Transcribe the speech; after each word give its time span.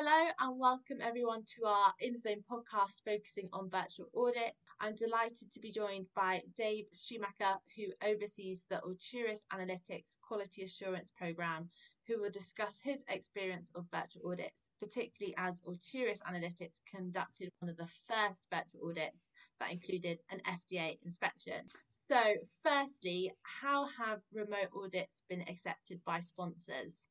Hello 0.00 0.30
and 0.38 0.60
welcome 0.60 0.98
everyone 1.02 1.42
to 1.56 1.66
our 1.66 1.92
In 1.98 2.12
the 2.12 2.20
Zone 2.20 2.44
podcast 2.48 3.02
focusing 3.04 3.48
on 3.52 3.68
virtual 3.68 4.06
audits. 4.16 4.54
I'm 4.78 4.94
delighted 4.94 5.50
to 5.50 5.58
be 5.58 5.72
joined 5.72 6.06
by 6.14 6.42
Dave 6.56 6.84
Schumacher, 6.94 7.58
who 7.74 7.86
oversees 8.06 8.64
the 8.70 8.80
Alturas 8.86 9.40
Analytics 9.52 10.20
Quality 10.22 10.62
Assurance 10.62 11.10
Programme, 11.10 11.68
who 12.06 12.22
will 12.22 12.30
discuss 12.30 12.78
his 12.80 13.02
experience 13.08 13.72
of 13.74 13.86
virtual 13.90 14.30
audits, 14.30 14.70
particularly 14.80 15.34
as 15.36 15.62
Alturas 15.62 16.22
Analytics 16.22 16.80
conducted 16.88 17.50
one 17.58 17.68
of 17.68 17.76
the 17.76 17.88
first 18.06 18.46
virtual 18.52 18.90
audits 18.90 19.30
that 19.58 19.72
included 19.72 20.20
an 20.30 20.40
FDA 20.46 20.96
inspection. 21.04 21.66
So, 21.88 22.22
firstly, 22.62 23.32
how 23.42 23.88
have 23.98 24.20
remote 24.32 24.70
audits 24.76 25.24
been 25.28 25.42
accepted 25.42 25.98
by 26.04 26.20
sponsors? 26.20 27.08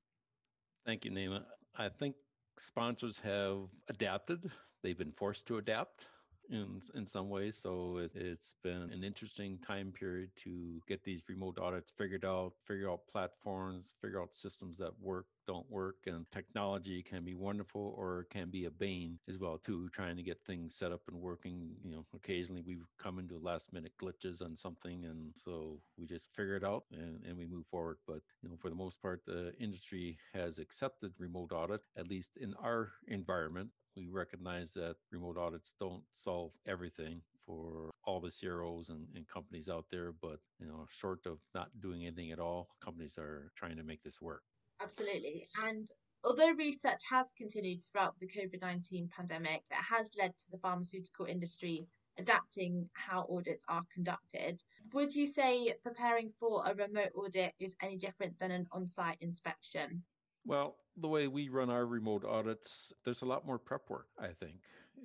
Thank 0.86 1.04
you, 1.04 1.12
Nima. 1.12 1.44
I 1.76 1.90
think 1.90 2.16
sponsors 2.60 3.20
have 3.20 3.70
adapted. 3.90 4.52
They've 4.84 4.98
been 4.98 5.12
forced 5.12 5.48
to 5.48 5.58
adapt 5.58 6.08
in 6.50 6.82
in 6.96 7.06
some 7.06 7.30
ways. 7.30 7.58
So 7.58 7.98
it, 7.98 8.12
has 8.14 8.56
been 8.64 8.90
an 8.92 9.04
interesting 9.04 9.58
time 9.66 9.92
period 9.92 10.30
to 10.44 10.82
get 10.88 11.04
these 11.04 11.22
remote 11.28 11.58
audits 11.60 11.92
figured 11.98 12.26
out, 12.26 12.54
figure 12.66 12.90
out 12.90 13.08
platforms, 13.12 13.94
figure 14.02 14.22
out 14.22 14.34
systems 14.34 14.78
that 14.78 14.92
work, 15.02 15.26
don't 15.46 15.70
work, 15.70 15.96
and 16.06 16.30
technology 16.32 17.02
can 17.02 17.24
be 17.24 17.36
wonderful 17.36 17.94
or 17.98 18.26
can 18.30 18.50
be 18.50 18.66
a 18.66 18.72
bane 18.72 19.20
as 19.28 19.40
well 19.40 19.58
too. 19.58 19.90
Trying 19.90 20.18
to 20.18 20.24
get 20.24 20.40
things 20.46 20.76
set 20.76 20.92
up 20.92 21.02
and 21.08 21.22
working. 21.22 21.72
You 21.84 21.92
know, 21.92 22.06
occasionally 22.16 22.64
we've 22.66 22.88
come 22.98 23.20
into 23.20 23.40
last 23.40 23.74
minute 23.74 23.94
glitches 24.02 24.42
on 24.42 24.56
something, 24.56 25.06
and 25.06 25.32
so 25.36 25.80
we 25.98 26.06
just 26.06 26.34
figure 26.36 26.56
it 26.56 26.64
out 26.64 26.86
and, 26.92 27.24
and 27.26 27.38
we 27.38 27.46
move 27.46 27.66
forward. 27.68 27.98
But 28.08 28.22
you 28.42 28.50
know, 28.50 28.58
for 28.58 28.70
the 28.70 28.76
most 28.76 29.02
part, 29.02 29.22
the 29.26 29.54
industry 29.60 30.18
has 30.34 30.60
accepted 30.60 31.14
remote 31.20 31.52
audit, 31.52 31.82
at 31.98 32.08
least 32.08 32.38
in 32.38 32.54
our 32.62 32.92
environment 33.08 33.70
we 33.98 34.08
recognize 34.10 34.74
that 34.74 34.96
remote 35.12 35.38
audits 35.38 35.74
don't 35.80 36.04
solve 36.12 36.52
everything 36.66 37.22
for 37.46 37.92
all 38.04 38.20
the 38.20 38.32
CROs 38.32 38.90
and, 38.90 39.08
and, 39.16 39.28
companies 39.28 39.70
out 39.70 39.86
there, 39.90 40.12
but 40.22 40.40
you 40.60 40.68
know, 40.68 40.86
short 40.90 41.26
of 41.26 41.40
not 41.56 41.70
doing 41.80 42.06
anything 42.06 42.32
at 42.32 42.40
all, 42.40 42.70
companies 42.84 43.18
are 43.18 43.52
trying 43.56 43.78
to 43.78 43.84
make 43.84 44.04
this 44.04 44.22
work. 44.22 44.44
Absolutely. 44.82 45.48
And 45.66 45.88
although 46.24 46.52
research 46.52 47.02
has 47.10 47.34
continued 47.38 47.80
throughout 47.84 48.20
the 48.20 48.28
COVID 48.28 48.62
19 48.62 49.10
pandemic, 49.16 49.64
that 49.70 49.84
has 49.90 50.12
led 50.20 50.38
to 50.38 50.52
the 50.52 50.58
pharmaceutical 50.58 51.26
industry 51.26 51.88
adapting 52.20 52.90
how 52.94 53.28
audits 53.30 53.64
are 53.68 53.84
conducted. 53.94 54.62
Would 54.94 55.14
you 55.14 55.28
say 55.28 55.74
preparing 55.84 56.32
for 56.40 56.64
a 56.66 56.74
remote 56.74 57.12
audit 57.16 57.54
is 57.60 57.76
any 57.82 57.98
different 57.98 58.40
than 58.40 58.52
an 58.52 58.68
on 58.72 58.90
site 58.90 59.18
inspection? 59.22 60.04
Well, 60.48 60.78
the 60.96 61.10
way 61.10 61.28
we 61.28 61.50
run 61.50 61.70
our 61.70 61.86
remote 61.86 62.24
audits, 62.24 62.94
there's 63.04 63.22
a 63.22 63.26
lot 63.26 63.46
more 63.46 63.60
prep 63.60 63.90
work, 63.90 64.08
I 64.18 64.30
think. 64.30 64.56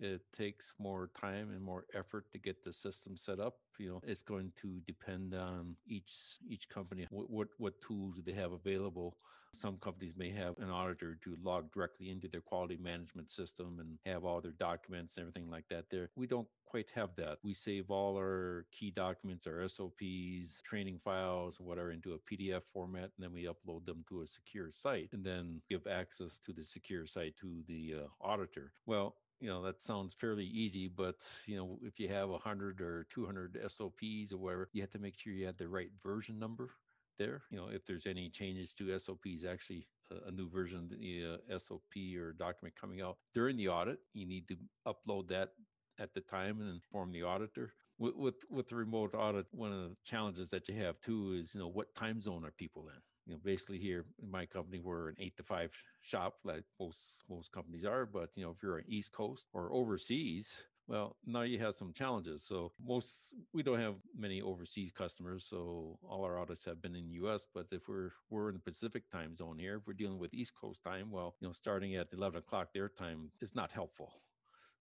It 0.01 0.23
takes 0.33 0.75
more 0.79 1.11
time 1.19 1.51
and 1.51 1.63
more 1.63 1.87
effort 1.95 2.31
to 2.33 2.39
get 2.39 2.65
the 2.65 2.73
system 2.73 3.17
set 3.17 3.41
up. 3.41 3.55
You 3.79 3.89
know, 3.91 4.01
it's 4.07 4.23
going 4.23 4.53
to 4.63 4.81
depend 4.87 5.35
on 5.35 5.77
each 5.87 6.39
each 6.49 6.69
company 6.69 7.07
what 7.11 7.31
what, 7.31 7.49
what 7.59 7.81
tools 7.81 8.21
they 8.25 8.33
have 8.33 8.53
available. 8.53 9.17
Some 9.55 9.77
companies 9.77 10.15
may 10.17 10.31
have 10.31 10.55
an 10.59 10.71
auditor 10.71 11.19
to 11.25 11.37
log 11.43 11.71
directly 11.73 12.09
into 12.11 12.27
their 12.27 12.41
quality 12.41 12.79
management 12.79 13.31
system 13.31 13.79
and 13.81 13.99
have 14.07 14.25
all 14.25 14.41
their 14.41 14.53
documents 14.53 15.17
and 15.17 15.25
everything 15.25 15.51
like 15.51 15.67
that 15.69 15.91
there. 15.91 16.09
We 16.17 16.27
don't 16.27 16.49
quite 16.65 16.89
have 16.95 17.11
that. 17.17 17.37
We 17.45 17.53
save 17.53 17.91
all 17.91 18.17
our 18.17 18.65
key 18.73 18.91
documents, 18.91 19.47
our 19.47 19.69
SOPs, 19.69 20.63
training 20.63 21.01
files, 21.05 21.61
whatever, 21.61 21.93
into 21.93 22.15
a 22.15 22.19
PDF 22.19 22.63
format, 22.73 23.11
and 23.15 23.21
then 23.21 23.33
we 23.35 23.45
upload 23.45 23.85
them 23.85 24.07
to 24.09 24.23
a 24.23 24.27
secure 24.27 24.71
site 24.73 25.11
and 25.13 25.23
then 25.23 25.61
give 25.69 25.87
access 25.87 26.39
to 26.39 26.55
the 26.55 26.65
secure 26.65 27.05
site 27.05 27.37
to 27.43 27.63
the 27.69 27.97
uh, 28.05 28.27
auditor. 28.27 28.73
Well, 28.87 29.17
you 29.43 29.49
know 29.49 29.63
that 29.63 29.83
sounds 29.83 30.15
fairly 30.15 30.45
easy 30.45 30.89
but 30.89 31.17
you 31.47 31.57
know 31.57 31.79
if 31.83 31.99
you 31.99 32.09
have 32.09 32.29
100 32.29 32.81
or 32.81 33.07
200 33.11 33.59
sops 33.69 34.33
or 34.33 34.39
whatever 34.39 34.69
you 34.73 34.81
have 34.81 34.91
to 34.91 34.99
make 34.99 35.19
sure 35.19 35.33
you 35.33 35.47
have 35.47 35.59
the 35.59 35.69
right 35.69 35.91
version 36.03 36.39
number 36.39 36.71
there 37.19 37.43
you 37.51 37.59
know 37.59 37.69
if 37.69 37.85
there's 37.85 38.07
any 38.07 38.31
changes 38.31 38.73
to 38.73 38.99
sops 38.99 39.45
actually 39.45 39.87
a, 40.11 40.29
a 40.29 40.31
new 40.31 40.49
version 40.49 40.79
of 40.79 40.91
the 40.91 41.39
uh, 41.53 41.59
sop 41.59 41.83
or 42.19 42.33
document 42.33 42.75
coming 42.81 43.03
out 43.03 43.19
during 43.35 43.57
the 43.57 43.69
audit 43.69 43.99
you 44.15 44.27
need 44.27 44.47
to 44.49 44.57
upload 44.87 45.29
that 45.29 45.51
at 45.99 46.15
the 46.15 46.21
time 46.21 46.61
and 46.61 46.71
inform 46.71 47.13
the 47.13 47.23
auditor. 47.23 47.73
With, 47.99 48.17
with 48.17 48.35
with 48.51 48.69
the 48.69 48.77
remote 48.77 49.15
audit, 49.15 49.47
one 49.53 49.73
of 49.73 49.79
the 49.79 49.97
challenges 50.05 50.51
that 50.51 50.69
you 50.69 50.77
have 50.77 51.01
too 51.01 51.37
is 51.39 51.55
you 51.55 51.61
know 51.61 51.69
what 51.69 51.95
time 51.95 52.21
zone 52.21 52.45
are 52.45 52.51
people 52.51 52.89
in. 52.89 53.01
You 53.27 53.35
know, 53.35 53.41
basically 53.43 53.79
here 53.79 54.05
in 54.23 54.31
my 54.31 54.47
company, 54.47 54.81
we're 54.81 55.09
an 55.11 55.17
eight 55.19 55.37
to 55.37 55.43
five 55.43 55.73
shop, 56.01 56.35
like 56.45 56.65
most 56.81 57.25
most 57.29 57.53
companies 57.53 57.85
are. 57.85 58.07
But 58.07 58.31
you 58.35 58.45
know, 58.45 58.51
if 58.51 58.63
you're 58.63 58.79
on 58.79 58.85
East 58.89 59.13
Coast 59.13 59.49
or 59.53 59.73
overseas, 59.73 60.57
well, 60.89 61.17
now 61.25 61.43
you 61.43 61.59
have 61.61 61.75
some 61.75 61.93
challenges. 61.93 62.43
So 62.43 62.73
most 62.85 63.35
we 63.53 63.63
don't 63.63 63.81
have 63.81 63.95
many 64.17 64.43
overseas 64.43 64.93
customers, 64.93 65.45
so 65.45 65.99
all 66.03 66.25
our 66.25 66.39
audits 66.39 66.65
have 66.65 66.83
been 66.83 66.97
in 66.97 67.07
the 67.07 67.15
U.S. 67.23 67.47
But 67.55 67.67
if 67.71 67.89
we're 67.89 68.13
we're 68.31 68.49
in 68.49 68.55
the 68.55 68.61
Pacific 68.61 69.11
time 69.11 69.37
zone 69.37 69.59
here, 69.59 69.77
if 69.77 69.87
we're 69.87 69.93
dealing 69.95 70.19
with 70.19 70.35
East 70.35 70.55
Coast 70.55 70.83
time, 70.83 71.11
well, 71.11 71.37
you 71.41 71.47
know, 71.47 71.53
starting 71.53 71.95
at 71.95 72.09
11 72.13 72.39
o'clock 72.39 72.73
their 72.73 72.89
time 72.89 73.31
is 73.41 73.55
not 73.55 73.71
helpful. 73.71 74.13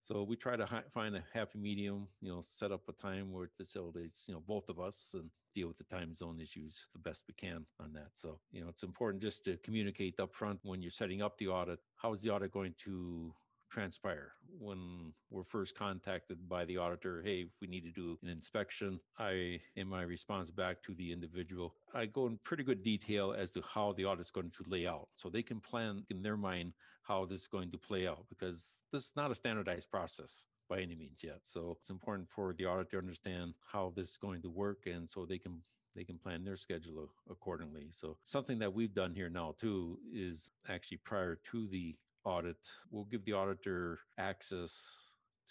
So 0.01 0.23
we 0.23 0.35
try 0.35 0.56
to 0.56 0.66
hi- 0.66 0.84
find 0.91 1.16
a 1.16 1.23
happy 1.34 1.59
medium, 1.59 2.07
you 2.22 2.31
know, 2.31 2.41
set 2.41 2.72
up 2.72 2.89
a 2.89 2.94
time 2.94 3.31
where 3.31 3.45
it 3.45 3.51
facilitates, 3.56 4.28
you 4.28 4.34
know, 4.34 4.41
both 4.41 4.69
of 4.69 4.79
us 4.79 5.13
and 5.13 5.29
deal 5.53 5.67
with 5.67 5.78
the 5.78 5.84
time 5.84 6.16
zone 6.16 6.39
issues 6.39 6.89
the 6.94 7.00
best 7.00 7.23
we 7.28 7.34
can 7.35 7.66
on 7.79 7.94
that. 7.94 8.09
So, 8.17 8.41
you 8.51 8.61
know, 8.61 8.69
it's 8.69 8.84
important 8.84 9.22
just 9.22 9.45
to 9.45 9.57
communicate 9.57 10.19
up 10.19 10.34
front 10.34 10.59
when 10.63 10.81
you're 10.81 10.91
setting 10.91 11.22
up 11.22 11.38
the 11.38 11.50
audit. 11.50 11.79
How 11.95 12.13
is 12.13 12.22
the 12.22 12.31
audit 12.31 12.51
going 12.51 12.73
to 12.79 13.35
transpire 13.71 14.33
when 14.59 15.13
we're 15.29 15.45
first 15.45 15.77
contacted 15.77 16.37
by 16.49 16.65
the 16.65 16.77
auditor 16.77 17.21
hey 17.23 17.45
we 17.61 17.67
need 17.67 17.83
to 17.83 17.91
do 17.91 18.17
an 18.21 18.29
inspection. 18.29 18.99
I 19.17 19.61
in 19.75 19.87
my 19.87 20.01
response 20.03 20.51
back 20.51 20.83
to 20.83 20.93
the 20.93 21.11
individual 21.11 21.73
i 21.93 22.05
go 22.05 22.27
in 22.27 22.37
pretty 22.43 22.63
good 22.63 22.83
detail 22.83 23.33
as 23.37 23.51
to 23.51 23.61
how 23.61 23.93
the 23.93 24.05
audit's 24.05 24.31
going 24.31 24.51
to 24.51 24.63
lay 24.67 24.85
out. 24.85 25.07
So 25.15 25.29
they 25.29 25.41
can 25.41 25.59
plan 25.59 26.03
in 26.09 26.21
their 26.21 26.37
mind 26.37 26.73
how 27.03 27.25
this 27.25 27.41
is 27.41 27.47
going 27.47 27.71
to 27.71 27.77
play 27.77 28.07
out 28.07 28.25
because 28.29 28.79
this 28.91 29.05
is 29.07 29.13
not 29.15 29.31
a 29.31 29.35
standardized 29.35 29.89
process 29.89 30.45
by 30.69 30.79
any 30.79 30.95
means 30.95 31.23
yet. 31.23 31.39
So 31.43 31.75
it's 31.79 31.89
important 31.89 32.29
for 32.29 32.53
the 32.53 32.65
auditor 32.65 32.91
to 32.91 32.97
understand 32.97 33.53
how 33.73 33.93
this 33.95 34.11
is 34.11 34.17
going 34.17 34.41
to 34.43 34.49
work 34.49 34.85
and 34.85 35.09
so 35.09 35.25
they 35.25 35.37
can 35.37 35.61
they 35.95 36.03
can 36.03 36.17
plan 36.17 36.43
their 36.43 36.55
schedule 36.55 37.09
accordingly. 37.29 37.87
So 37.91 38.17
something 38.23 38.59
that 38.59 38.73
we've 38.73 38.93
done 38.93 39.13
here 39.13 39.29
now 39.29 39.55
too 39.57 39.97
is 40.13 40.51
actually 40.69 40.97
prior 40.97 41.37
to 41.51 41.67
the 41.67 41.95
audit, 42.23 42.57
we'll 42.89 43.05
give 43.05 43.25
the 43.25 43.33
auditor 43.33 43.99
access 44.17 44.97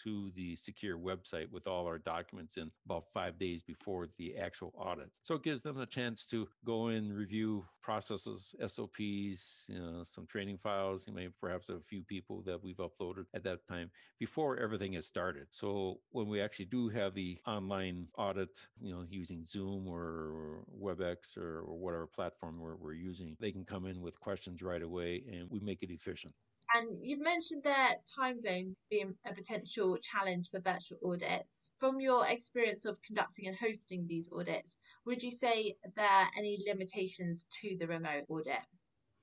to 0.03 0.31
the 0.35 0.57
secure 0.57 0.99
website 0.99 1.51
with 1.51 1.67
all 1.67 1.87
our 1.87 1.99
documents 1.99 2.57
in 2.57 2.71
about 2.87 3.05
five 3.13 3.39
days 3.39 3.63
before 3.63 4.09
the 4.19 4.37
actual 4.37 4.73
audit. 4.77 5.11
So 5.23 5.35
it 5.35 5.43
gives 5.43 5.63
them 5.63 5.79
a 5.79 5.87
chance 5.87 6.25
to 6.27 6.49
go 6.65 6.89
in, 6.89 7.13
review 7.13 7.67
processes, 7.83 8.55
SOPs, 8.65 9.67
you 9.69 9.79
know, 9.79 10.03
some 10.05 10.27
training 10.27 10.59
files. 10.59 11.07
You 11.07 11.15
may 11.15 11.29
perhaps 11.41 11.69
a 11.69 11.81
few 11.89 12.03
people 12.03 12.43
that 12.47 12.63
we've 12.63 12.77
uploaded 12.77 13.25
at 13.35 13.45
that 13.45 13.67
time 13.69 13.91
before 14.19 14.59
everything 14.59 14.95
has 14.95 15.07
started. 15.07 15.49
So 15.51 16.01
when 16.11 16.29
we 16.29 16.41
actually 16.41 16.67
do 16.67 16.89
have 16.89 17.15
the 17.15 17.39
online 17.47 18.09
audit, 18.17 18.67
you 18.81 18.93
know, 18.93 19.05
using 19.09 19.45
Zoom 19.45 19.87
or 19.87 20.65
WebEx 20.81 21.37
or, 21.37 21.61
or 21.61 21.79
whatever 21.79 22.07
platform 22.07 22.59
we're, 22.59 22.77
we're 22.77 22.95
using, 22.95 23.37
they 23.41 23.53
can 23.53 23.65
come 23.65 23.87
in 23.87 24.01
with 24.01 24.19
questions 24.21 24.63
right 24.63 24.83
away 24.83 25.25
and 25.31 25.51
we 25.51 25.61
make 25.61 25.83
it 25.83 25.91
efficient. 25.91 26.35
And 26.75 26.99
you've 27.03 27.21
mentioned 27.21 27.63
that 27.65 27.97
time 28.17 28.39
zones 28.39 28.77
being 28.91 29.15
a 29.27 29.35
potential 29.35 29.97
challenge 29.97 30.51
for 30.51 30.61
virtual 30.61 30.99
audits. 31.05 31.71
From 31.79 32.01
your 32.01 32.27
experience 32.27 32.85
of 32.85 33.03
conducting 33.03 33.49
and 33.49 33.57
hosting 33.57 34.07
these 34.07 34.31
audits, 34.33 34.77
would 35.05 35.23
you 35.23 35.33
say 35.33 35.77
there 35.97 36.07
are 36.07 36.29
any 36.39 36.63
limitations 36.67 37.47
to 37.61 37.77
the 37.79 37.87
remote 37.87 38.25
audit? 38.29 38.61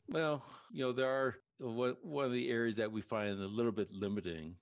Well, 0.10 0.44
you 0.72 0.84
know, 0.84 0.92
there 0.92 1.10
are 1.10 1.36
one 1.60 2.26
of 2.26 2.32
the 2.34 2.50
areas 2.50 2.76
that 2.78 2.92
we 2.92 3.02
find 3.02 3.40
a 3.40 3.48
little 3.48 3.72
bit 3.72 3.90
limiting 3.92 4.56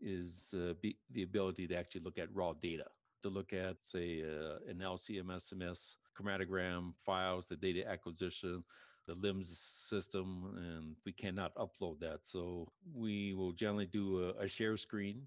is 0.00 0.52
uh, 0.56 0.74
be, 0.82 0.96
the 1.12 1.22
ability 1.22 1.68
to 1.68 1.76
actually 1.76 2.02
look 2.02 2.18
at 2.18 2.34
raw 2.34 2.52
data, 2.60 2.86
to 3.22 3.28
look 3.28 3.52
at, 3.52 3.76
say, 3.84 4.22
uh, 4.22 4.58
an 4.68 4.78
LCMS 4.78 5.96
chromatogram 6.18 6.92
files, 7.06 7.46
the 7.46 7.56
data 7.56 7.88
acquisition, 7.88 8.64
the 9.06 9.14
LIMS 9.14 9.58
system, 9.58 10.54
and 10.56 10.96
we 11.04 11.12
cannot 11.12 11.54
upload 11.56 12.00
that. 12.00 12.20
So 12.22 12.68
we 12.94 13.34
will 13.34 13.52
generally 13.52 13.86
do 13.86 14.32
a, 14.38 14.44
a 14.44 14.48
share 14.48 14.76
screen 14.76 15.26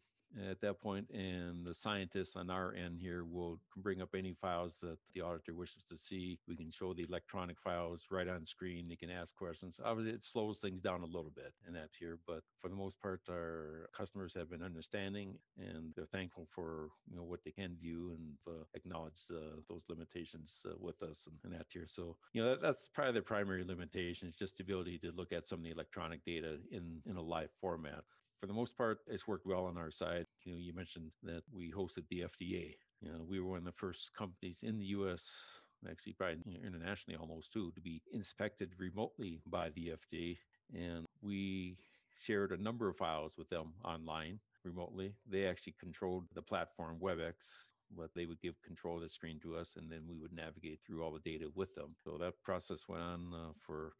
at 0.49 0.61
that 0.61 0.79
point, 0.79 1.09
and 1.11 1.65
the 1.65 1.73
scientists 1.73 2.35
on 2.35 2.49
our 2.49 2.73
end 2.73 2.99
here 2.99 3.23
will 3.23 3.59
bring 3.77 4.01
up 4.01 4.09
any 4.15 4.33
files 4.33 4.77
that 4.81 4.97
the 5.13 5.21
auditor 5.21 5.53
wishes 5.53 5.83
to 5.83 5.97
see. 5.97 6.39
We 6.47 6.55
can 6.55 6.71
show 6.71 6.93
the 6.93 7.03
electronic 7.03 7.59
files 7.59 8.07
right 8.11 8.27
on 8.27 8.45
screen. 8.45 8.87
They 8.89 8.95
can 8.95 9.09
ask 9.09 9.35
questions. 9.35 9.79
Obviously, 9.83 10.13
it 10.13 10.23
slows 10.23 10.59
things 10.59 10.81
down 10.81 11.01
a 11.01 11.05
little 11.05 11.31
bit 11.35 11.53
in 11.67 11.73
that 11.73 11.89
here, 11.97 12.19
but 12.27 12.41
for 12.59 12.69
the 12.69 12.75
most 12.75 13.01
part, 13.01 13.21
our 13.29 13.89
customers 13.95 14.33
have 14.33 14.49
been 14.49 14.63
understanding 14.63 15.37
and 15.57 15.93
they're 15.95 16.05
thankful 16.05 16.47
for 16.49 16.89
you 17.09 17.15
know 17.15 17.23
what 17.23 17.43
they 17.43 17.51
can 17.51 17.75
view 17.79 18.11
and 18.15 18.55
uh, 18.55 18.63
acknowledge 18.73 19.13
uh, 19.31 19.61
those 19.69 19.85
limitations 19.89 20.61
uh, 20.65 20.73
with 20.79 21.01
us 21.01 21.27
and, 21.43 21.53
that 21.53 21.67
here. 21.71 21.85
So 21.87 22.17
you 22.33 22.41
know 22.41 22.49
that, 22.49 22.61
that's 22.61 22.89
probably 22.93 23.13
the 23.13 23.21
primary 23.21 23.63
limitation 23.63 24.27
is 24.27 24.35
just 24.35 24.57
the 24.57 24.63
ability 24.63 24.97
to 24.99 25.11
look 25.11 25.31
at 25.31 25.47
some 25.47 25.59
of 25.59 25.65
the 25.65 25.71
electronic 25.71 26.25
data 26.25 26.57
in 26.71 27.01
in 27.05 27.15
a 27.15 27.21
live 27.21 27.51
format 27.61 28.03
for 28.39 28.47
the 28.47 28.53
most 28.53 28.77
part, 28.77 28.99
it's 29.07 29.27
worked 29.27 29.45
well 29.45 29.65
on 29.65 29.77
our 29.77 29.91
side. 29.91 30.25
You 30.43 30.53
know, 30.53 30.59
you 30.59 30.73
mentioned 30.73 31.11
that 31.23 31.43
we 31.51 31.71
hosted 31.71 32.07
the 32.09 32.21
FDA. 32.21 32.75
You 33.01 33.11
know, 33.11 33.25
we 33.27 33.39
were 33.39 33.49
one 33.49 33.59
of 33.59 33.65
the 33.65 33.71
first 33.71 34.13
companies 34.13 34.63
in 34.63 34.77
the 34.79 34.85
U.S. 34.87 35.41
Actually, 35.89 36.13
probably 36.13 36.39
internationally 36.65 37.17
almost 37.19 37.53
too, 37.53 37.71
to 37.75 37.81
be 37.81 38.01
inspected 38.11 38.71
remotely 38.77 39.41
by 39.45 39.69
the 39.69 39.93
FDA. 39.93 40.37
And 40.73 41.05
we 41.21 41.77
shared 42.17 42.51
a 42.51 42.61
number 42.61 42.89
of 42.89 42.97
files 42.97 43.37
with 43.37 43.49
them 43.49 43.73
online 43.83 44.39
remotely. 44.63 45.13
They 45.29 45.45
actually 45.45 45.75
controlled 45.79 46.25
the 46.33 46.41
platform 46.41 46.97
WebEx, 47.01 47.71
but 47.95 48.11
they 48.15 48.25
would 48.25 48.41
give 48.41 48.61
control 48.63 48.95
of 48.95 49.03
the 49.03 49.09
screen 49.09 49.39
to 49.41 49.55
us, 49.55 49.75
and 49.75 49.91
then 49.91 50.01
we 50.09 50.17
would 50.17 50.33
navigate 50.33 50.81
through 50.81 51.03
all 51.03 51.11
the 51.11 51.19
data 51.19 51.49
with 51.53 51.75
them. 51.75 51.95
So 52.03 52.17
that 52.19 52.41
process 52.43 52.87
went 52.87 53.03
on 53.03 53.33
uh, 53.33 53.51
for 53.59 53.93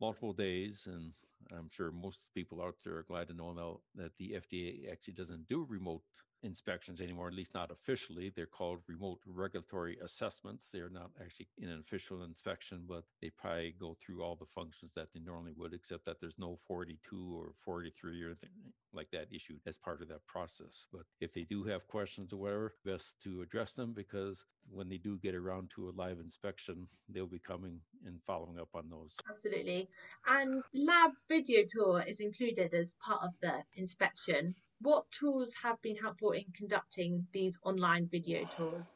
multiple 0.00 0.32
days, 0.32 0.86
and 0.90 1.12
I'm 1.56 1.68
sure 1.70 1.90
most 1.92 2.32
people 2.34 2.62
out 2.62 2.76
there 2.84 2.96
are 2.96 3.02
glad 3.02 3.28
to 3.28 3.34
know 3.34 3.52
now 3.52 3.80
that 3.94 4.16
the 4.18 4.36
FDA 4.36 4.90
actually 4.90 5.14
doesn't 5.14 5.48
do 5.48 5.66
remote 5.68 6.02
inspections 6.46 7.00
anymore, 7.00 7.28
at 7.28 7.34
least 7.34 7.54
not 7.54 7.70
officially. 7.70 8.32
They're 8.34 8.46
called 8.46 8.78
remote 8.88 9.20
regulatory 9.26 9.98
assessments. 10.02 10.70
They're 10.70 10.88
not 10.88 11.10
actually 11.20 11.48
in 11.58 11.68
an 11.68 11.80
official 11.80 12.22
inspection, 12.22 12.84
but 12.88 13.04
they 13.20 13.30
probably 13.30 13.74
go 13.78 13.96
through 14.00 14.22
all 14.22 14.36
the 14.36 14.46
functions 14.46 14.94
that 14.94 15.08
they 15.12 15.20
normally 15.20 15.52
would, 15.56 15.74
except 15.74 16.04
that 16.06 16.20
there's 16.20 16.38
no 16.38 16.58
42 16.66 17.38
or 17.38 17.52
43 17.64 18.22
or 18.22 18.26
anything 18.28 18.50
like 18.92 19.10
that 19.10 19.26
issued 19.30 19.60
as 19.66 19.76
part 19.76 20.00
of 20.00 20.08
that 20.08 20.26
process. 20.26 20.86
But 20.92 21.02
if 21.20 21.34
they 21.34 21.42
do 21.42 21.64
have 21.64 21.86
questions 21.86 22.32
or 22.32 22.38
whatever, 22.38 22.74
best 22.84 23.20
to 23.24 23.42
address 23.42 23.72
them 23.74 23.92
because 23.92 24.44
when 24.70 24.88
they 24.88 24.98
do 24.98 25.18
get 25.18 25.34
around 25.34 25.70
to 25.74 25.88
a 25.88 25.96
live 25.96 26.18
inspection, 26.18 26.88
they'll 27.08 27.26
be 27.26 27.38
coming 27.38 27.80
and 28.04 28.20
following 28.26 28.58
up 28.58 28.68
on 28.74 28.88
those. 28.90 29.16
Absolutely. 29.28 29.88
And 30.26 30.62
lab 30.74 31.12
video 31.28 31.62
tour 31.68 32.04
is 32.06 32.20
included 32.20 32.74
as 32.74 32.94
part 33.04 33.22
of 33.22 33.30
the 33.40 33.62
inspection. 33.74 34.54
What 34.80 35.10
tools 35.10 35.54
have 35.62 35.80
been 35.80 35.96
helpful 35.96 36.32
in 36.32 36.44
conducting 36.54 37.26
these 37.32 37.58
online 37.62 38.08
video 38.08 38.48
tours? 38.56 38.86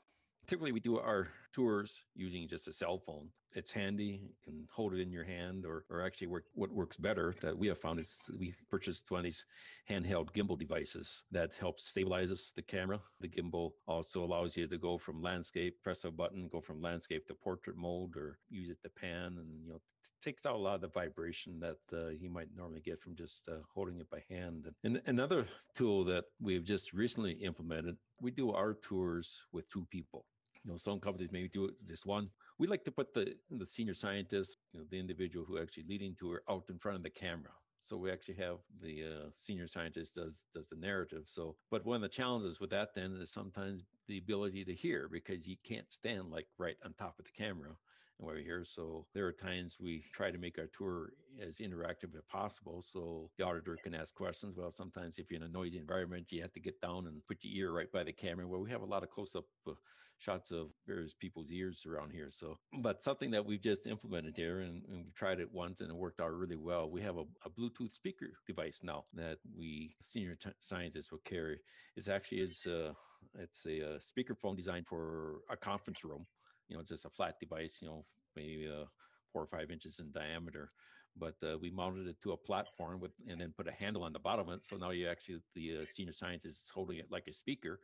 Typically, 0.46 0.72
we 0.72 0.80
do 0.80 0.98
our 0.98 1.28
tours 1.52 2.02
using 2.14 2.48
just 2.48 2.68
a 2.68 2.72
cell 2.72 2.98
phone 2.98 3.30
it's 3.52 3.72
handy. 3.72 4.20
You 4.22 4.34
can 4.44 4.66
hold 4.70 4.94
it 4.94 5.00
in 5.00 5.10
your 5.10 5.24
hand, 5.24 5.64
or 5.66 5.84
or 5.90 6.02
actually, 6.02 6.28
work, 6.28 6.44
what 6.54 6.70
works 6.70 6.96
better 6.96 7.34
that 7.40 7.56
we 7.56 7.66
have 7.68 7.78
found 7.78 7.98
is 7.98 8.30
we 8.38 8.54
purchased 8.70 9.10
one 9.10 9.20
of 9.20 9.24
these 9.24 9.44
handheld 9.88 10.32
gimbal 10.32 10.58
devices 10.58 11.24
that 11.32 11.54
helps 11.54 11.92
stabilizes 11.92 12.54
the 12.54 12.62
camera. 12.62 13.00
The 13.20 13.28
gimbal 13.28 13.72
also 13.88 14.24
allows 14.24 14.56
you 14.56 14.66
to 14.66 14.78
go 14.78 14.98
from 14.98 15.22
landscape, 15.22 15.82
press 15.82 16.04
a 16.04 16.10
button, 16.10 16.48
go 16.48 16.60
from 16.60 16.80
landscape 16.80 17.26
to 17.26 17.34
portrait 17.34 17.76
mode, 17.76 18.16
or 18.16 18.38
use 18.48 18.68
it 18.68 18.82
to 18.82 18.88
pan, 18.88 19.38
and 19.38 19.60
you 19.64 19.68
know 19.68 19.80
t- 20.04 20.10
takes 20.22 20.46
out 20.46 20.54
a 20.54 20.58
lot 20.58 20.76
of 20.76 20.80
the 20.80 20.88
vibration 20.88 21.58
that 21.60 21.78
uh, 21.92 22.08
you 22.08 22.30
might 22.30 22.48
normally 22.56 22.80
get 22.80 23.00
from 23.00 23.16
just 23.16 23.48
uh, 23.48 23.56
holding 23.74 23.98
it 24.00 24.10
by 24.10 24.22
hand. 24.28 24.68
And 24.84 25.02
another 25.06 25.46
tool 25.74 26.04
that 26.04 26.24
we've 26.40 26.64
just 26.64 26.92
recently 26.92 27.32
implemented, 27.32 27.96
we 28.20 28.30
do 28.30 28.52
our 28.52 28.74
tours 28.74 29.40
with 29.52 29.68
two 29.68 29.86
people. 29.90 30.24
You 30.64 30.72
know, 30.72 30.76
some 30.76 31.00
companies 31.00 31.30
maybe 31.32 31.48
do 31.48 31.70
just 31.86 32.06
one 32.06 32.30
we 32.60 32.66
like 32.66 32.84
to 32.84 32.92
put 32.92 33.14
the 33.14 33.34
the 33.50 33.66
senior 33.66 33.94
scientist, 33.94 34.58
you 34.72 34.80
know, 34.80 34.86
the 34.90 35.00
individual 35.00 35.46
who 35.46 35.58
actually 35.58 35.84
leading 35.88 36.14
to 36.16 36.26
tour 36.26 36.42
out 36.48 36.64
in 36.68 36.78
front 36.78 36.96
of 36.96 37.02
the 37.02 37.10
camera. 37.10 37.52
So 37.80 37.96
we 37.96 38.10
actually 38.10 38.34
have 38.34 38.58
the 38.82 39.04
uh, 39.04 39.30
senior 39.32 39.66
scientist 39.66 40.16
does 40.16 40.44
does 40.52 40.68
the 40.68 40.76
narrative. 40.76 41.22
So, 41.24 41.56
but 41.70 41.86
one 41.86 41.96
of 41.96 42.02
the 42.02 42.08
challenges 42.08 42.60
with 42.60 42.68
that 42.70 42.94
then 42.94 43.16
is 43.18 43.32
sometimes 43.32 43.84
the 44.08 44.18
ability 44.18 44.66
to 44.66 44.74
hear 44.74 45.08
because 45.10 45.48
you 45.48 45.56
can't 45.64 45.90
stand 45.90 46.30
like 46.30 46.48
right 46.58 46.76
on 46.84 46.92
top 46.92 47.18
of 47.18 47.24
the 47.24 47.32
camera 47.32 47.76
we're 48.20 48.38
here. 48.38 48.64
So 48.64 49.06
there 49.14 49.26
are 49.26 49.32
times 49.32 49.76
we 49.80 50.02
try 50.12 50.30
to 50.30 50.38
make 50.38 50.58
our 50.58 50.68
tour 50.76 51.10
as 51.40 51.58
interactive 51.58 52.14
as 52.16 52.24
possible 52.30 52.82
so 52.82 53.30
the 53.38 53.44
auditor 53.44 53.78
can 53.82 53.94
ask 53.94 54.14
questions. 54.14 54.56
Well, 54.56 54.70
sometimes 54.70 55.18
if 55.18 55.30
you're 55.30 55.40
in 55.40 55.46
a 55.46 55.48
noisy 55.48 55.78
environment, 55.78 56.30
you 56.30 56.42
have 56.42 56.52
to 56.52 56.60
get 56.60 56.80
down 56.80 57.06
and 57.06 57.26
put 57.26 57.38
your 57.42 57.66
ear 57.66 57.76
right 57.76 57.90
by 57.90 58.04
the 58.04 58.12
camera. 58.12 58.46
Well, 58.46 58.60
we 58.60 58.70
have 58.70 58.82
a 58.82 58.86
lot 58.86 59.02
of 59.02 59.10
close 59.10 59.34
up. 59.34 59.44
Uh, 59.66 59.72
shots 60.20 60.50
of 60.50 60.68
various 60.86 61.14
people's 61.14 61.50
ears 61.50 61.86
around 61.86 62.12
here. 62.12 62.28
So, 62.28 62.58
but 62.82 63.02
something 63.02 63.30
that 63.30 63.44
we've 63.44 63.60
just 63.60 63.86
implemented 63.86 64.34
here 64.36 64.60
and, 64.60 64.82
and 64.88 65.04
we 65.06 65.12
tried 65.12 65.40
it 65.40 65.50
once 65.52 65.80
and 65.80 65.90
it 65.90 65.96
worked 65.96 66.20
out 66.20 66.32
really 66.32 66.56
well. 66.56 66.90
We 66.90 67.00
have 67.00 67.16
a, 67.16 67.24
a 67.44 67.50
Bluetooth 67.50 67.90
speaker 67.90 68.32
device 68.46 68.80
now 68.82 69.04
that 69.14 69.38
we 69.56 69.96
senior 70.00 70.36
t- 70.36 70.50
scientists 70.60 71.10
will 71.10 71.22
carry. 71.24 71.58
It's 71.96 72.08
actually 72.08 72.40
is 72.40 72.66
uh, 72.66 72.92
it's 73.38 73.66
a, 73.66 73.80
a 73.80 73.98
speakerphone 73.98 74.56
designed 74.56 74.86
for 74.86 75.40
a 75.50 75.56
conference 75.56 76.04
room. 76.04 76.26
You 76.70 76.78
know, 76.78 76.82
just 76.82 77.04
a 77.04 77.10
flat 77.10 77.38
device. 77.38 77.80
You 77.82 77.88
know, 77.88 78.04
maybe 78.34 78.66
uh, 78.66 78.86
four 79.32 79.42
or 79.42 79.46
five 79.46 79.70
inches 79.70 80.00
in 80.00 80.10
diameter 80.12 80.70
but 81.16 81.34
uh, 81.42 81.58
we 81.58 81.70
mounted 81.70 82.06
it 82.06 82.20
to 82.22 82.30
a 82.32 82.36
platform 82.36 83.00
with 83.00 83.10
and 83.28 83.40
then 83.40 83.52
put 83.56 83.66
a 83.66 83.72
handle 83.72 84.04
on 84.04 84.12
the 84.12 84.18
bottom 84.18 84.48
of 84.48 84.54
it 84.54 84.62
so 84.62 84.76
now 84.76 84.90
you 84.90 85.08
actually 85.08 85.40
the 85.56 85.78
uh, 85.82 85.84
senior 85.84 86.12
scientist 86.12 86.64
is 86.64 86.70
holding 86.70 86.98
it 86.98 87.10
like 87.10 87.26
a 87.26 87.32
speaker 87.32 87.80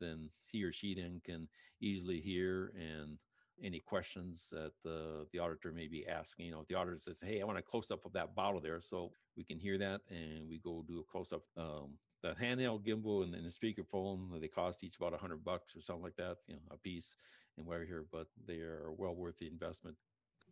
then 0.00 0.30
he 0.46 0.64
or 0.64 0.72
she 0.72 0.94
then 0.94 1.20
can 1.24 1.48
easily 1.80 2.20
hear 2.20 2.72
and 2.76 3.18
any 3.62 3.80
questions 3.80 4.48
that 4.50 4.72
the, 4.82 5.26
the 5.32 5.38
auditor 5.38 5.72
may 5.72 5.86
be 5.86 6.06
asking. 6.06 6.46
You 6.46 6.52
know, 6.52 6.60
if 6.60 6.68
the 6.68 6.74
auditor 6.74 6.96
says, 6.96 7.20
hey, 7.20 7.40
I 7.40 7.44
want 7.44 7.58
a 7.58 7.62
close 7.62 7.90
up 7.90 8.04
of 8.04 8.12
that 8.14 8.34
bottle 8.34 8.60
there, 8.60 8.80
so 8.80 9.12
we 9.36 9.44
can 9.44 9.58
hear 9.58 9.78
that 9.78 10.00
and 10.08 10.48
we 10.48 10.58
go 10.58 10.84
do 10.86 11.00
a 11.00 11.10
close 11.10 11.32
up. 11.32 11.42
Um, 11.56 11.90
the 12.22 12.34
handheld 12.40 12.84
gimbal 12.84 13.24
and, 13.24 13.34
and 13.34 13.44
the 13.44 13.50
speakerphone, 13.50 14.40
they 14.40 14.48
cost 14.48 14.84
each 14.84 14.96
about 14.96 15.14
a 15.14 15.18
hundred 15.18 15.44
bucks 15.44 15.76
or 15.76 15.80
something 15.80 16.04
like 16.04 16.16
that, 16.16 16.36
you 16.46 16.54
know, 16.54 16.60
a 16.70 16.76
piece 16.76 17.16
and 17.56 17.66
we're 17.66 17.84
here, 17.84 18.04
but 18.10 18.26
they 18.46 18.58
are 18.60 18.90
well 18.96 19.14
worth 19.14 19.38
the 19.38 19.46
investment. 19.46 19.96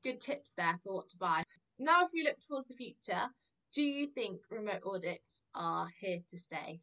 Good 0.03 0.21
tips 0.21 0.55
there 0.57 0.79
for 0.85 0.95
what 0.95 1.09
to 1.11 1.17
buy. 1.17 1.43
Now, 1.79 2.05
if 2.05 2.11
we 2.13 2.23
look 2.23 2.37
towards 2.47 2.67
the 2.67 2.75
future, 2.75 3.29
do 3.73 3.83
you 3.83 4.07
think 4.07 4.41
remote 4.51 4.83
audits 4.85 5.43
are 5.55 5.89
here 6.01 6.21
to 6.31 6.39
stay? 6.39 6.81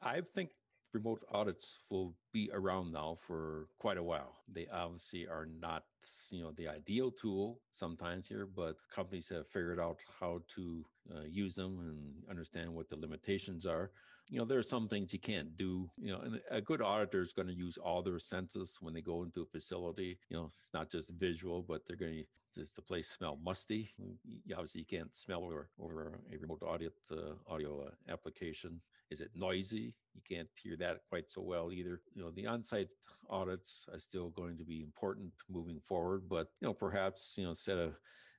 I 0.00 0.20
think 0.34 0.50
remote 0.94 1.22
audits 1.32 1.80
will 1.90 2.14
be 2.32 2.50
around 2.52 2.92
now 2.92 3.18
for 3.26 3.66
quite 3.78 3.98
a 3.98 4.02
while. 4.02 4.36
They 4.50 4.66
obviously 4.72 5.26
are 5.26 5.46
not, 5.60 5.84
you 6.30 6.42
know, 6.42 6.52
the 6.52 6.68
ideal 6.68 7.10
tool 7.10 7.60
sometimes 7.70 8.28
here, 8.28 8.46
but 8.46 8.76
companies 8.94 9.28
have 9.30 9.48
figured 9.48 9.80
out 9.80 9.98
how 10.20 10.40
to 10.54 10.84
uh, 11.14 11.24
use 11.28 11.54
them 11.56 11.78
and 11.80 12.30
understand 12.30 12.72
what 12.72 12.88
the 12.88 12.96
limitations 12.96 13.66
are. 13.66 13.90
You 14.30 14.38
know, 14.38 14.46
there 14.46 14.58
are 14.58 14.62
some 14.62 14.88
things 14.88 15.12
you 15.12 15.18
can't 15.18 15.54
do. 15.56 15.90
You 15.98 16.12
know, 16.12 16.20
and 16.20 16.40
a 16.50 16.60
good 16.60 16.80
auditor 16.80 17.20
is 17.20 17.34
going 17.34 17.48
to 17.48 17.54
use 17.54 17.76
all 17.76 18.02
their 18.02 18.18
senses 18.18 18.78
when 18.80 18.94
they 18.94 19.02
go 19.02 19.22
into 19.22 19.42
a 19.42 19.46
facility. 19.46 20.18
You 20.30 20.38
know, 20.38 20.44
it's 20.44 20.72
not 20.72 20.90
just 20.90 21.12
visual, 21.18 21.62
but 21.62 21.82
they're 21.86 21.96
going 21.96 22.14
to 22.14 22.24
does 22.54 22.72
the 22.72 22.82
place 22.82 23.08
smell 23.08 23.38
musty? 23.42 23.90
You 23.98 24.54
Obviously, 24.54 24.80
you 24.80 24.86
can't 24.86 25.14
smell 25.16 25.44
over, 25.44 25.68
over 25.80 26.20
a 26.32 26.38
remote 26.38 26.62
audit 26.62 26.92
uh, 27.10 27.34
audio 27.52 27.86
uh, 27.86 28.12
application. 28.12 28.80
Is 29.14 29.20
it 29.20 29.30
noisy? 29.36 29.94
You 30.16 30.22
can't 30.28 30.48
hear 30.60 30.76
that 30.78 31.02
quite 31.08 31.30
so 31.30 31.40
well 31.40 31.70
either. 31.70 32.00
You 32.14 32.22
know, 32.22 32.32
the 32.32 32.48
on-site 32.48 32.88
audits 33.30 33.86
are 33.92 33.98
still 34.00 34.30
going 34.30 34.58
to 34.58 34.64
be 34.64 34.82
important 34.82 35.30
moving 35.48 35.78
forward, 35.78 36.22
but 36.28 36.48
you 36.60 36.66
know, 36.66 36.74
perhaps 36.74 37.36
you 37.38 37.44
know, 37.44 37.50
instead 37.50 37.78
of 37.78 37.94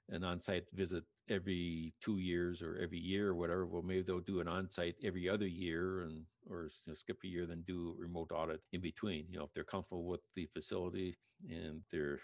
an 0.10 0.26
on-site 0.26 0.66
visit 0.74 1.06
every 1.30 1.94
two 2.02 2.18
years 2.20 2.62
or 2.62 2.78
every 2.84 3.00
year 3.00 3.30
or 3.30 3.36
whatever, 3.36 3.66
well, 3.66 3.82
maybe 3.82 4.02
they'll 4.02 4.20
do 4.20 4.42
an 4.42 4.50
on-site 4.50 4.96
every 5.02 5.30
other 5.30 5.48
year 5.48 6.02
and 6.02 6.26
or 6.50 6.64
you 6.64 6.92
know, 6.92 6.94
skip 6.94 7.20
a 7.24 7.28
year, 7.28 7.46
then 7.46 7.64
do 7.66 7.96
a 7.98 8.02
remote 8.02 8.32
audit 8.34 8.60
in 8.74 8.82
between. 8.82 9.26
You 9.30 9.40
know, 9.40 9.46
if 9.46 9.54
they're 9.54 9.64
comfortable 9.64 10.04
with 10.04 10.20
the 10.36 10.46
facility 10.54 11.18
and 11.50 11.84
they're 11.90 12.20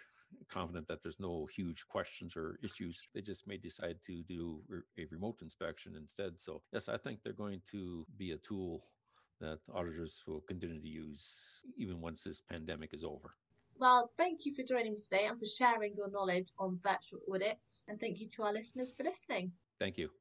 confident 0.50 0.88
that 0.88 1.02
there's 1.02 1.20
no 1.20 1.48
huge 1.56 1.86
questions 1.88 2.36
or 2.36 2.60
issues. 2.64 3.02
They 3.14 3.22
just 3.22 3.48
may 3.48 3.58
decide 3.58 3.98
to 4.08 4.24
do 4.24 4.62
a 4.98 5.06
remote 5.12 5.42
inspection 5.42 5.96
instead. 5.96 6.40
So, 6.40 6.62
yes, 6.74 6.90
I 6.90 6.98
think 6.98 7.20
they're 7.24 7.34
going 7.34 7.62
to 7.72 8.06
be 8.18 8.32
a 8.32 8.38
tool 8.38 8.84
that 9.40 9.60
auditors 9.74 10.24
will 10.28 10.42
continue 10.42 10.80
to 10.80 10.88
use 10.88 11.62
even 11.78 12.00
once 12.00 12.24
this 12.24 12.42
pandemic 12.42 12.94
is 12.94 13.04
over. 13.04 13.32
Well, 13.78 14.12
thank 14.18 14.46
you 14.46 14.54
for 14.54 14.62
joining 14.64 14.94
me 14.94 15.00
today 15.00 15.26
and 15.26 15.40
for 15.40 15.46
sharing 15.46 15.96
your 15.96 16.12
knowledge 16.12 16.50
on 16.60 16.80
virtual 16.84 17.22
audits. 17.34 17.84
And 17.88 18.00
thank 18.00 18.20
you 18.20 18.30
to 18.36 18.44
our 18.44 18.54
listeners 18.54 18.94
for 18.96 19.04
listening. 19.04 19.54
Thank 19.80 19.98
you. 19.98 20.21